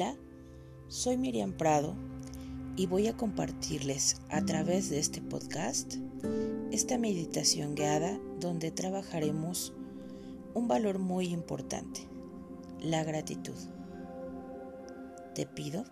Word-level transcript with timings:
Hola, 0.00 0.16
soy 0.88 1.18
Miriam 1.18 1.52
Prado 1.52 1.94
y 2.74 2.86
voy 2.86 3.06
a 3.08 3.18
compartirles 3.18 4.22
a 4.30 4.40
través 4.40 4.88
de 4.88 4.98
este 4.98 5.20
podcast 5.20 5.96
esta 6.70 6.96
meditación 6.96 7.74
guiada 7.74 8.18
donde 8.40 8.70
trabajaremos 8.70 9.74
un 10.54 10.68
valor 10.68 11.00
muy 11.00 11.26
importante, 11.26 12.08
la 12.80 13.04
gratitud. 13.04 13.52
Te 15.34 15.44
pido 15.44 15.84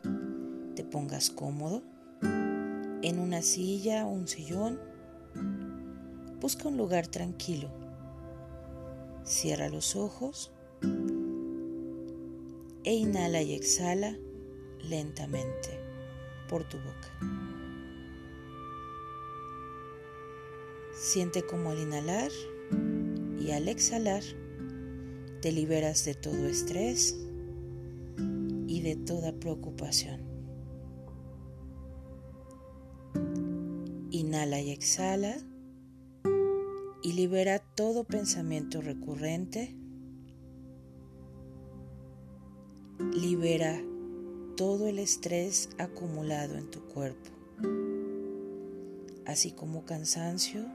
te 0.74 0.84
pongas 0.84 1.28
cómodo 1.28 1.82
en 2.22 3.18
una 3.18 3.42
silla 3.42 4.06
o 4.06 4.08
un 4.08 4.26
sillón. 4.26 4.80
Busca 6.40 6.68
un 6.68 6.78
lugar 6.78 7.08
tranquilo. 7.08 7.68
Cierra 9.22 9.68
los 9.68 9.96
ojos 9.96 10.50
e 12.88 12.94
inhala 12.94 13.42
y 13.42 13.52
exhala 13.52 14.16
lentamente 14.82 15.78
por 16.48 16.66
tu 16.66 16.78
boca. 16.78 17.10
Siente 20.94 21.42
como 21.42 21.70
al 21.70 21.80
inhalar 21.80 22.30
y 23.38 23.50
al 23.50 23.68
exhalar 23.68 24.22
te 25.42 25.52
liberas 25.52 26.06
de 26.06 26.14
todo 26.14 26.46
estrés 26.46 27.14
y 28.66 28.80
de 28.80 28.96
toda 28.96 29.34
preocupación. 29.34 30.22
Inhala 34.10 34.62
y 34.62 34.70
exhala 34.70 35.36
y 37.02 37.12
libera 37.12 37.58
todo 37.58 38.04
pensamiento 38.04 38.80
recurrente 38.80 39.76
libera 42.98 43.80
todo 44.56 44.88
el 44.88 44.98
estrés 44.98 45.70
acumulado 45.78 46.56
en 46.56 46.68
tu 46.70 46.80
cuerpo, 46.80 47.30
así 49.24 49.52
como 49.52 49.84
cansancio 49.84 50.66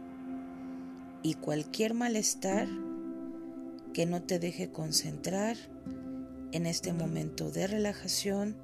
y 1.22 1.34
cualquier 1.36 1.94
malestar 1.94 2.68
que 3.94 4.06
no 4.06 4.24
te 4.24 4.40
deje 4.40 4.72
concentrar 4.72 5.58
en 6.54 6.66
este 6.66 6.94
momento 6.94 7.52
de 7.52 7.68
relajación 7.68 8.56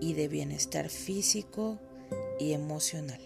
y 0.00 0.14
de 0.14 0.28
bienestar 0.28 0.88
físico 0.88 1.80
y 2.38 2.52
emocional. 2.52 3.20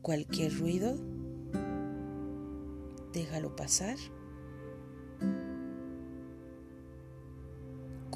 Cualquier 0.00 0.56
ruido, 0.56 0.96
déjalo 3.12 3.56
pasar 3.56 3.96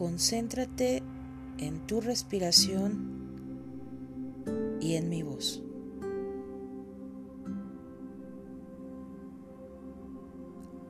concéntrate 0.01 1.03
en 1.59 1.87
tu 1.87 2.01
respiración 2.01 3.19
y 4.81 4.95
en 4.95 5.11
mi 5.11 5.23
voz. 5.23 5.63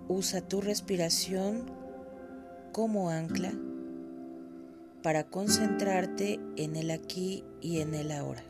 Usa 0.06 0.47
tu 0.47 0.61
respiración 0.61 1.72
como 2.70 3.11
ancla 3.11 3.53
para 5.03 5.28
concentrarte 5.28 6.38
en 6.55 6.77
el 6.77 6.92
aquí 6.92 7.42
y 7.61 7.81
en 7.81 7.97
el 7.97 8.12
ahora. 8.12 8.44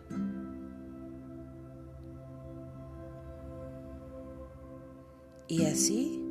Y 5.49 5.65
así, 5.65 6.23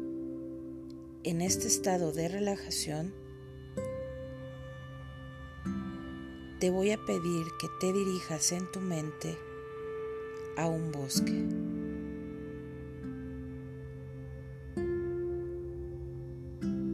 en 1.23 1.41
este 1.41 1.65
estado 1.65 2.11
de 2.11 2.27
relajación, 2.27 3.27
te 6.59 6.71
voy 6.71 6.91
a 6.91 6.97
pedir 6.97 7.47
que 7.57 7.69
te 7.79 7.93
dirijas 7.93 8.51
en 8.51 8.69
tu 8.69 8.81
mente 8.81 9.37
a 10.57 10.67
un 10.67 10.91
bosque. 10.91 11.47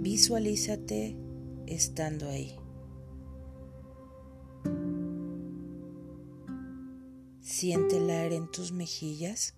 Visualízate 0.04 1.18
estando 1.66 2.30
ahí. 2.30 2.56
Siente 7.42 7.98
el 7.98 8.10
aire 8.12 8.36
en 8.36 8.52
tus 8.52 8.72
mejillas, 8.72 9.56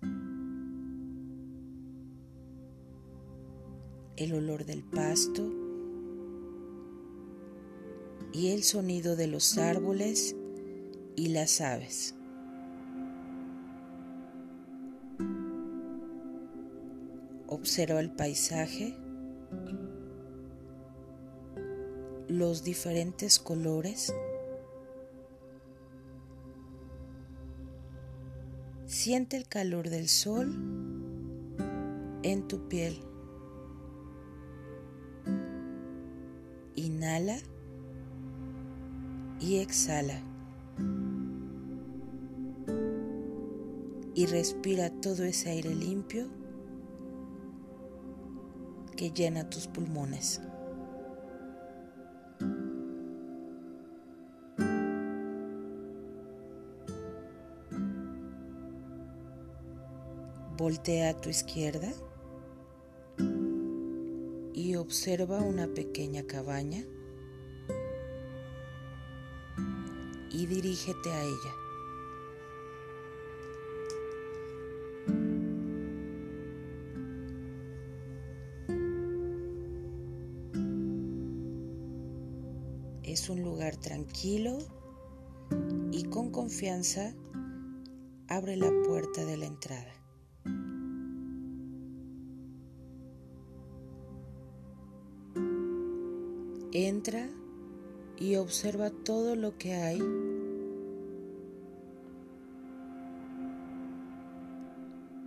el 4.16 4.32
olor 4.32 4.64
del 4.64 4.82
pasto 4.84 5.67
y 8.32 8.48
el 8.48 8.62
sonido 8.62 9.16
de 9.16 9.26
los 9.26 9.58
árboles 9.58 10.36
y 11.16 11.28
las 11.28 11.60
aves. 11.60 12.14
Observa 17.46 18.00
el 18.00 18.10
paisaje, 18.10 18.94
los 22.28 22.62
diferentes 22.62 23.38
colores. 23.38 24.14
Siente 28.86 29.36
el 29.36 29.48
calor 29.48 29.88
del 29.88 30.08
sol 30.08 30.54
en 32.22 32.46
tu 32.46 32.68
piel. 32.68 33.00
Inhala 36.74 37.38
y 39.40 39.58
exhala. 39.58 40.20
Y 44.14 44.26
respira 44.26 44.90
todo 45.00 45.24
ese 45.24 45.50
aire 45.50 45.74
limpio 45.74 46.26
que 48.96 49.10
llena 49.10 49.48
tus 49.48 49.68
pulmones. 49.68 50.40
Voltea 60.56 61.10
a 61.10 61.20
tu 61.20 61.28
izquierda 61.28 61.92
y 64.52 64.74
observa 64.74 65.40
una 65.40 65.68
pequeña 65.68 66.24
cabaña 66.24 66.84
y 70.38 70.46
dirígete 70.46 71.10
a 71.10 71.24
ella. 71.24 71.54
Es 83.02 83.28
un 83.28 83.42
lugar 83.42 83.74
tranquilo 83.78 84.58
y 85.90 86.04
con 86.04 86.30
confianza 86.30 87.16
abre 88.28 88.56
la 88.56 88.70
puerta 88.86 89.24
de 89.24 89.36
la 89.38 89.46
entrada. 89.46 89.92
Entra 96.70 97.28
y 98.20 98.36
observa 98.36 98.90
todo 98.90 99.34
lo 99.34 99.58
que 99.58 99.74
hay 99.74 100.27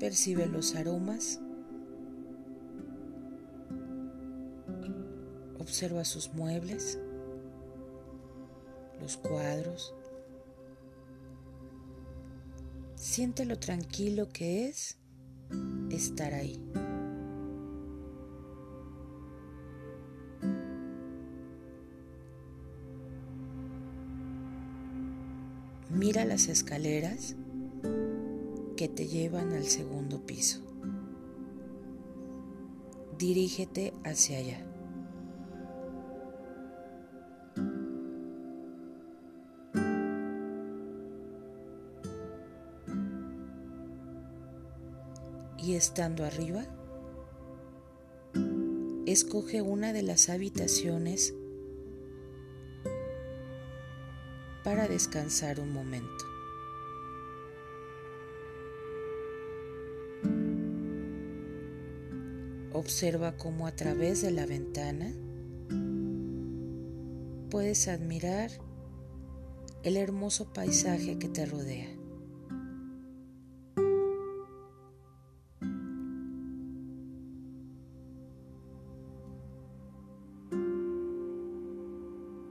percibe 0.01 0.47
los 0.47 0.73
aromas, 0.73 1.39
observa 5.59 6.03
sus 6.05 6.33
muebles, 6.33 6.97
los 8.99 9.17
cuadros, 9.17 9.93
siente 12.95 13.45
lo 13.45 13.59
tranquilo 13.59 14.27
que 14.33 14.69
es 14.69 14.97
estar 15.91 16.33
ahí. 16.33 16.59
Mira 25.91 26.25
las 26.25 26.47
escaleras 26.47 27.35
que 28.81 28.89
te 28.89 29.07
llevan 29.07 29.53
al 29.53 29.65
segundo 29.65 30.25
piso. 30.25 30.59
Dirígete 33.15 33.93
hacia 34.03 34.39
allá. 34.39 34.65
Y 45.59 45.75
estando 45.75 46.25
arriba, 46.25 46.65
escoge 49.05 49.61
una 49.61 49.93
de 49.93 50.01
las 50.01 50.27
habitaciones 50.29 51.35
para 54.63 54.87
descansar 54.87 55.59
un 55.59 55.71
momento. 55.71 56.30
Observa 62.81 63.37
cómo 63.37 63.67
a 63.67 63.75
través 63.75 64.23
de 64.23 64.31
la 64.31 64.47
ventana 64.47 65.13
puedes 67.51 67.87
admirar 67.87 68.49
el 69.83 69.97
hermoso 69.97 70.51
paisaje 70.51 71.19
que 71.19 71.29
te 71.29 71.45
rodea. 71.45 71.89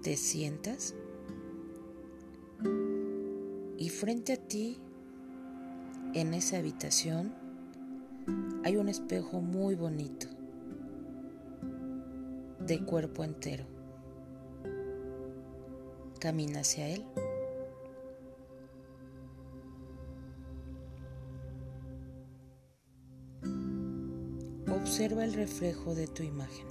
Te 0.05 0.17
sientas 0.17 0.94
y 3.79 3.88
frente 3.88 4.35
a 4.35 4.37
ti, 4.37 4.79
en 6.15 6.35
esa 6.35 6.59
habitación, 6.59 7.40
hay 8.65 8.77
un 8.77 8.88
espejo 8.88 9.41
muy 9.41 9.75
bonito, 9.75 10.27
de 12.67 12.85
cuerpo 12.85 13.25
entero. 13.25 13.65
Camina 16.19 16.61
hacia 16.61 16.88
él. 16.88 17.05
Observa 24.71 25.25
el 25.25 25.33
reflejo 25.33 25.94
de 25.94 26.06
tu 26.06 26.23
imagen. 26.23 26.67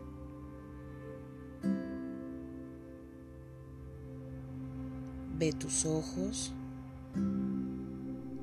Ve 5.38 5.54
tus 5.54 5.86
ojos, 5.86 6.54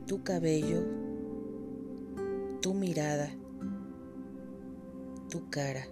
tu 0.07 0.23
cabello, 0.23 1.06
tu 2.67 2.75
mirada, 2.75 3.31
tu 5.31 5.49
cara, 5.51 5.87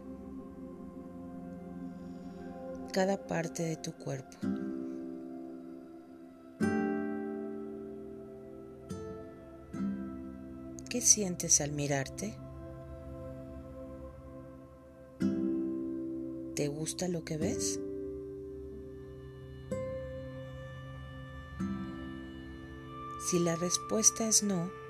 cada 2.93 3.29
parte 3.29 3.63
de 3.63 3.77
tu 3.77 3.93
cuerpo. 3.93 4.37
¿Qué 10.91 11.01
sientes 11.01 11.61
al 11.61 11.71
mirarte? 11.71 12.37
¿Te 16.57 16.67
gusta 16.67 17.07
lo 17.07 17.25
que 17.25 17.37
ves? 17.37 17.79
Si 23.31 23.39
la 23.39 23.55
respuesta 23.55 24.27
es 24.27 24.43
no, 24.43 24.84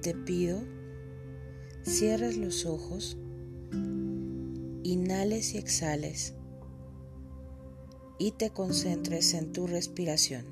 te 0.00 0.14
pido 0.14 0.62
cierres 1.82 2.38
los 2.38 2.64
ojos, 2.64 3.18
inhales 4.82 5.54
y 5.54 5.58
exhales 5.58 6.34
y 8.18 8.32
te 8.32 8.50
concentres 8.50 9.34
en 9.34 9.52
tu 9.52 9.66
respiración. 9.66 10.46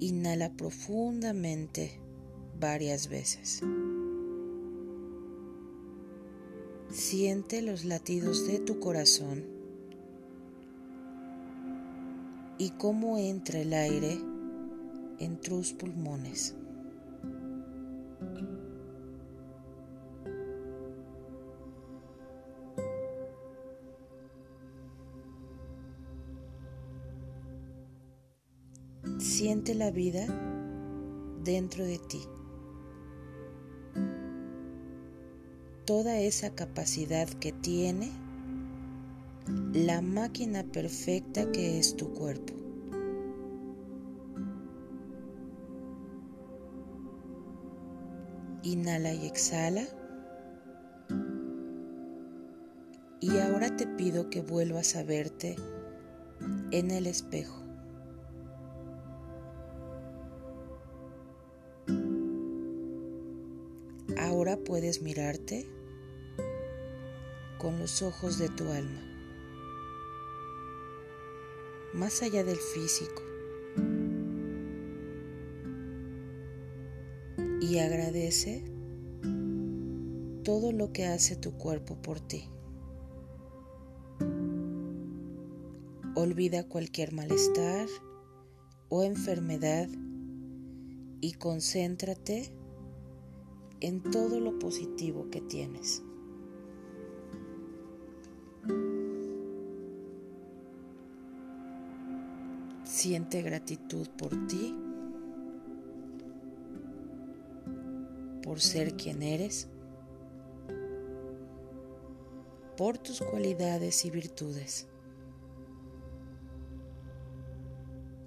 Inhala 0.00 0.52
profundamente 0.52 2.00
varias 2.60 3.08
veces. 3.08 3.62
Siente 6.90 7.62
los 7.62 7.84
latidos 7.84 8.46
de 8.46 8.58
tu 8.58 8.78
corazón 8.78 9.44
y 12.58 12.70
cómo 12.70 13.18
entra 13.18 13.60
el 13.60 13.72
aire 13.72 14.18
en 15.18 15.40
tus 15.40 15.72
pulmones. 15.72 16.54
Siente 29.18 29.74
la 29.74 29.90
vida 29.90 30.26
dentro 31.44 31.84
de 31.84 31.98
ti. 31.98 32.20
toda 35.88 36.18
esa 36.18 36.50
capacidad 36.50 37.26
que 37.26 37.50
tiene 37.50 38.10
la 39.72 40.02
máquina 40.02 40.62
perfecta 40.62 41.50
que 41.50 41.78
es 41.78 41.96
tu 41.96 42.12
cuerpo. 42.12 42.67
Inhala 48.68 49.14
y 49.14 49.24
exhala. 49.24 49.88
Y 53.18 53.38
ahora 53.38 53.74
te 53.74 53.86
pido 53.86 54.28
que 54.28 54.42
vuelvas 54.42 54.94
a 54.94 55.04
verte 55.04 55.56
en 56.70 56.90
el 56.90 57.06
espejo. 57.06 57.62
Ahora 64.18 64.58
puedes 64.58 65.00
mirarte 65.00 65.66
con 67.56 67.78
los 67.78 68.02
ojos 68.02 68.38
de 68.38 68.50
tu 68.50 68.70
alma, 68.70 69.00
más 71.94 72.22
allá 72.22 72.44
del 72.44 72.58
físico, 72.58 73.22
y 77.68 77.80
agradece 77.80 78.64
todo 80.42 80.72
lo 80.72 80.90
que 80.90 81.04
hace 81.04 81.36
tu 81.36 81.52
cuerpo 81.52 81.96
por 81.96 82.18
ti. 82.18 82.48
Olvida 86.14 86.66
cualquier 86.66 87.12
malestar 87.12 87.86
o 88.88 89.04
enfermedad 89.04 89.86
y 91.20 91.32
concéntrate 91.34 92.50
en 93.80 94.02
todo 94.02 94.40
lo 94.40 94.58
positivo 94.58 95.28
que 95.30 95.42
tienes. 95.42 96.02
Siente 102.84 103.42
gratitud 103.42 104.08
por 104.16 104.46
ti, 104.46 104.74
por 108.48 108.60
ser 108.60 108.96
quien 108.96 109.22
eres, 109.22 109.68
por 112.78 112.96
tus 112.96 113.20
cualidades 113.20 114.06
y 114.06 114.10
virtudes, 114.10 114.88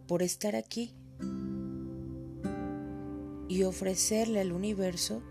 por 0.07 0.21
estar 0.21 0.55
aquí 0.55 0.93
y 3.47 3.63
ofrecerle 3.63 4.41
al 4.41 4.51
universo 4.51 5.23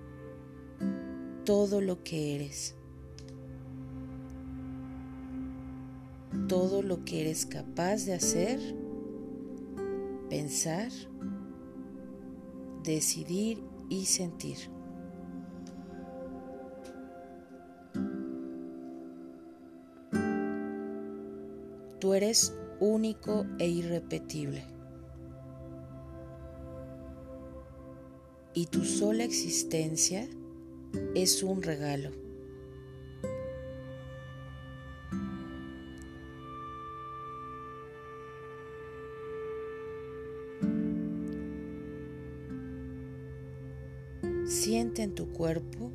todo 1.45 1.81
lo 1.81 2.03
que 2.03 2.35
eres, 2.35 2.75
todo 6.49 6.83
lo 6.83 7.05
que 7.05 7.21
eres 7.21 7.47
capaz 7.47 8.07
de 8.07 8.15
hacer 8.15 8.59
pensar, 10.29 10.91
decidir 12.83 13.63
y 13.89 14.07
sentir. 14.07 14.80
Eres 22.15 22.55
único 22.81 23.47
e 23.59 23.69
irrepetible. 23.69 24.65
Y 28.53 28.67
tu 28.67 28.85
sola 28.85 29.25
existencia 29.25 30.29
es 31.15 31.43
un 31.43 31.63
regalo. 31.63 32.11
Siente 44.47 45.03
en 45.03 45.15
tu 45.15 45.33
cuerpo 45.33 45.93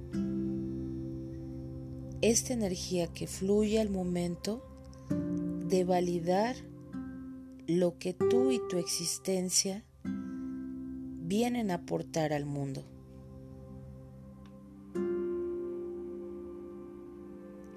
esta 2.22 2.54
energía 2.54 3.08
que 3.08 3.28
fluye 3.28 3.82
al 3.82 3.90
momento 3.90 4.75
de 5.68 5.84
validar 5.84 6.56
lo 7.68 7.98
que 7.98 8.14
tú 8.14 8.52
y 8.52 8.62
tu 8.70 8.78
existencia 8.78 9.84
vienen 10.04 11.72
a 11.72 11.76
aportar 11.76 12.34
al 12.34 12.46
mundo. 12.46 12.84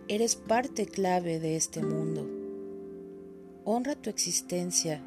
Eres 0.08 0.36
parte 0.36 0.86
clave 0.86 1.40
de 1.40 1.56
este 1.56 1.82
mundo. 1.82 2.28
Honra 3.64 3.94
tu 3.94 4.10
existencia 4.10 5.02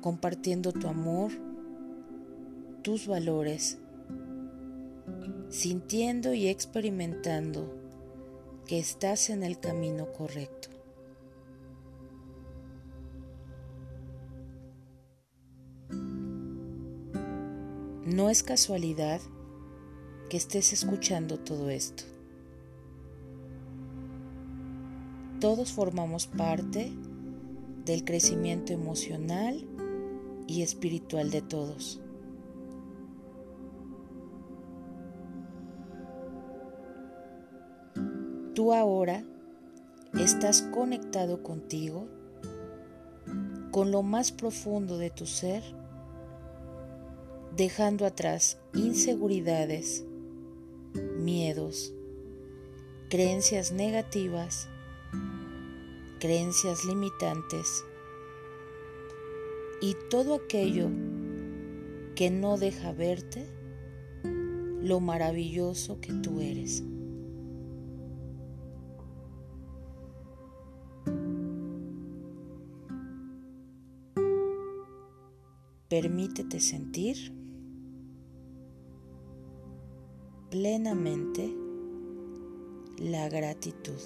compartiendo 0.00 0.72
tu 0.72 0.86
amor, 0.86 1.32
tus 2.82 3.06
valores, 3.08 3.78
sintiendo 5.48 6.34
y 6.34 6.48
experimentando 6.48 7.74
que 8.66 8.78
estás 8.78 9.30
en 9.30 9.42
el 9.42 9.58
camino 9.58 10.12
correcto. 10.12 10.77
No 18.14 18.30
es 18.30 18.42
casualidad 18.42 19.20
que 20.30 20.38
estés 20.38 20.72
escuchando 20.72 21.38
todo 21.38 21.68
esto. 21.68 22.04
Todos 25.40 25.72
formamos 25.72 26.26
parte 26.26 26.90
del 27.84 28.06
crecimiento 28.06 28.72
emocional 28.72 29.62
y 30.46 30.62
espiritual 30.62 31.30
de 31.30 31.42
todos. 31.42 32.00
Tú 38.54 38.72
ahora 38.72 39.22
estás 40.18 40.62
conectado 40.62 41.42
contigo, 41.42 42.08
con 43.70 43.90
lo 43.90 44.02
más 44.02 44.32
profundo 44.32 44.96
de 44.96 45.10
tu 45.10 45.26
ser, 45.26 45.62
dejando 47.56 48.06
atrás 48.06 48.58
inseguridades, 48.74 50.04
miedos, 51.18 51.92
creencias 53.08 53.72
negativas, 53.72 54.68
creencias 56.20 56.84
limitantes 56.84 57.84
y 59.80 59.96
todo 60.10 60.34
aquello 60.34 60.88
que 62.14 62.30
no 62.30 62.58
deja 62.58 62.92
verte 62.92 63.46
lo 64.82 65.00
maravilloso 65.00 66.00
que 66.00 66.12
tú 66.14 66.40
eres. 66.40 66.82
Permítete 75.88 76.60
sentir 76.60 77.37
plenamente 80.50 81.54
la 82.98 83.28
gratitud. 83.28 84.00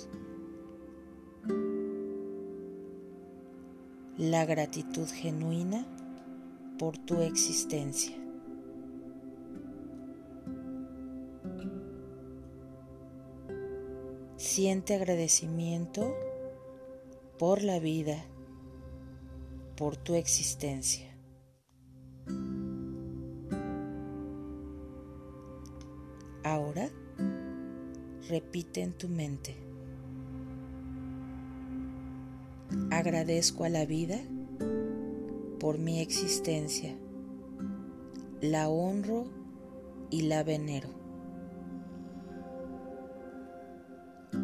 La 4.19 4.45
gratitud 4.45 5.09
genuina 5.09 5.87
por 6.79 6.99
tu 6.99 7.21
existencia. 7.21 8.17
Siente 14.37 14.97
agradecimiento 14.97 16.13
por 17.39 17.63
la 17.63 17.79
vida, 17.79 18.25
por 19.77 19.97
tu 19.97 20.15
existencia. 20.15 21.12
Ahora 26.53 26.91
repite 28.29 28.83
en 28.83 28.93
tu 28.93 29.09
mente. 29.09 29.57
Agradezco 32.91 33.65
a 33.65 33.71
la 33.71 33.87
vida 33.87 34.19
por 35.59 35.79
mi 35.79 36.01
existencia. 36.01 36.95
La 38.43 38.69
honro 38.69 39.25
y 40.11 40.25
la 40.25 40.43
venero. 40.43 40.91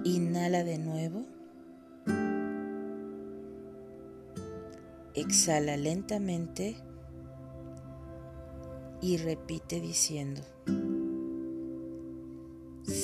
Inhala 0.04 0.64
de 0.64 0.78
nuevo. 0.78 1.26
Exhala 5.12 5.76
lentamente 5.76 6.74
y 9.02 9.18
repite 9.18 9.78
diciendo, 9.82 10.40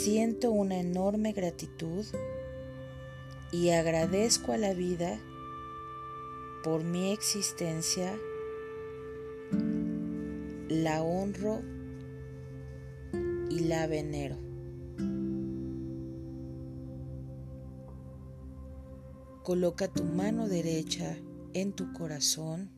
siento 0.05 0.51
una 0.51 0.79
enorme 0.79 1.33
gratitud 1.33 2.05
y 3.51 3.71
agradezco 3.71 4.53
a 4.53 4.59
la 4.59 4.75
vida 4.75 5.19
por 6.63 6.85
mi 6.85 7.11
existencia, 7.11 8.15
la 10.69 11.03
honro 11.03 11.63
y 13.49 13.61
la 13.61 13.87
venero. 13.87 14.37
Coloca 19.43 19.89
tu 19.89 20.05
mano 20.05 20.49
derecha 20.49 21.17
en 21.55 21.73
tu 21.73 21.95
corazón 21.95 22.71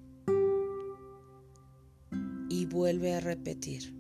y 2.49 2.66
vuelve 2.66 3.16
a 3.16 3.21
repetir. 3.21 3.96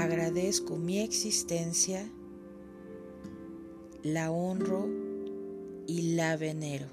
Agradezco 0.00 0.78
mi 0.78 1.00
existencia, 1.00 2.10
la 4.02 4.30
honro 4.30 4.88
y 5.86 6.14
la 6.14 6.38
venero. 6.38 6.86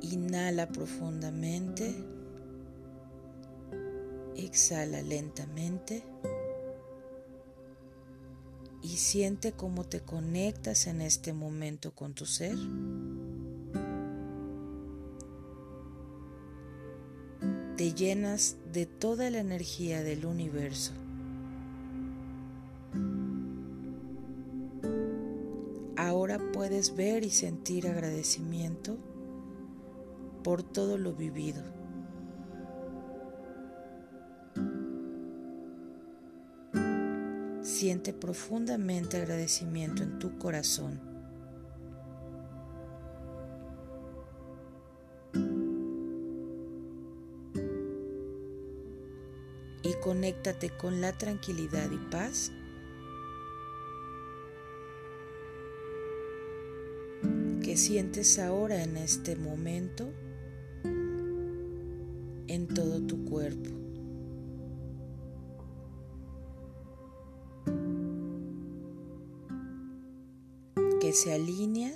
Inhala 0.00 0.68
profundamente, 0.68 1.94
exhala 4.34 5.02
lentamente 5.02 6.02
y 8.80 8.96
siente 8.96 9.52
cómo 9.52 9.84
te 9.84 10.00
conectas 10.00 10.86
en 10.86 11.02
este 11.02 11.34
momento 11.34 11.94
con 11.94 12.14
tu 12.14 12.24
ser. 12.24 12.56
Llenas 17.96 18.56
de 18.72 18.86
toda 18.86 19.28
la 19.30 19.38
energía 19.38 20.02
del 20.02 20.24
universo. 20.24 20.92
Ahora 25.96 26.38
puedes 26.52 26.96
ver 26.96 27.22
y 27.22 27.30
sentir 27.30 27.86
agradecimiento 27.86 28.96
por 30.42 30.62
todo 30.62 30.96
lo 30.96 31.12
vivido. 31.14 31.62
Siente 37.62 38.12
profundamente 38.12 39.18
agradecimiento 39.18 40.02
en 40.02 40.18
tu 40.18 40.38
corazón. 40.38 41.11
Conéctate 50.02 50.70
con 50.70 51.00
la 51.00 51.16
tranquilidad 51.16 51.88
y 51.92 52.10
paz 52.10 52.50
que 57.62 57.76
sientes 57.76 58.40
ahora 58.40 58.82
en 58.82 58.96
este 58.96 59.36
momento 59.36 60.12
en 62.48 62.66
todo 62.66 63.00
tu 63.06 63.24
cuerpo. 63.24 63.70
que 71.00 71.12
se 71.12 71.32
alinea 71.32 71.92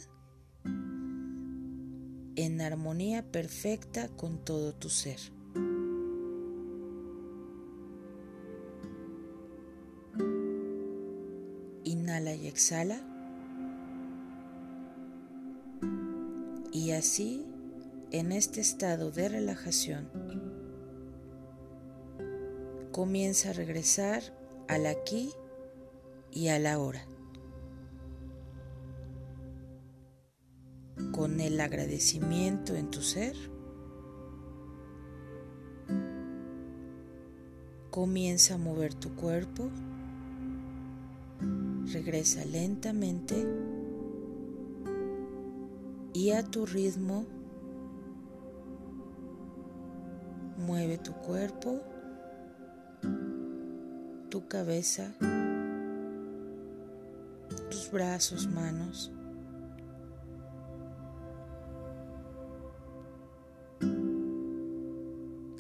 en 2.35 2.61
armonía 2.61 3.23
perfecta 3.31 4.09
con 4.09 4.45
todo 4.45 4.75
tu 4.75 4.89
ser. 4.89 5.36
Exhala. 12.57 12.99
Y 16.73 16.93
así, 16.93 17.45
en 18.13 18.33
este 18.33 18.63
estado 18.63 19.11
de 19.11 19.29
relajación, 19.29 20.09
comienza 22.93 23.51
a 23.51 23.53
regresar 23.53 24.23
al 24.69 24.87
aquí 24.87 25.33
y 26.33 26.49
a 26.49 26.59
la 26.59 26.79
hora. 26.79 27.07
con 31.13 31.41
el 31.41 31.61
agradecimiento 31.61 32.75
en 32.75 32.91
tu 32.91 33.01
ser, 33.01 33.35
comienza 37.91 38.55
a 38.55 38.59
mover 38.59 38.93
tu 38.93 39.15
cuerpo, 39.15 39.71
regresa 41.93 42.45
lentamente 42.45 43.47
y 46.13 46.31
a 46.31 46.43
tu 46.43 46.67
ritmo 46.67 47.27
mueve 50.57 50.99
tu 50.99 51.13
cuerpo, 51.13 51.81
tu 54.31 54.49
cabeza, 54.49 55.15
tus 57.71 57.91
brazos, 57.93 58.49
manos. 58.49 59.13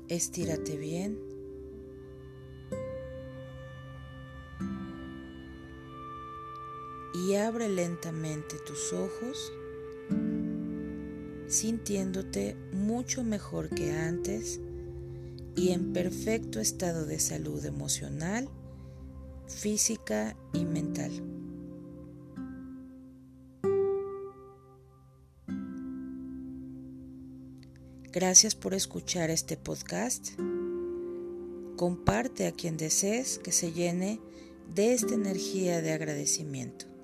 Estírate 0.08 0.76
bien. 0.76 1.35
Abre 7.38 7.68
lentamente 7.68 8.56
tus 8.66 8.92
ojos, 8.92 9.52
sintiéndote 11.48 12.56
mucho 12.72 13.24
mejor 13.24 13.68
que 13.68 13.92
antes 13.92 14.60
y 15.54 15.70
en 15.70 15.92
perfecto 15.92 16.60
estado 16.60 17.04
de 17.04 17.18
salud 17.20 17.64
emocional, 17.64 18.48
física 19.46 20.36
y 20.52 20.64
mental. 20.64 21.12
Gracias 28.12 28.54
por 28.54 28.72
escuchar 28.72 29.30
este 29.30 29.56
podcast. 29.56 30.30
Comparte 31.76 32.46
a 32.46 32.52
quien 32.52 32.76
desees 32.76 33.38
que 33.38 33.52
se 33.52 33.72
llene 33.72 34.20
de 34.74 34.94
esta 34.94 35.14
energía 35.14 35.82
de 35.82 35.92
agradecimiento. 35.92 36.95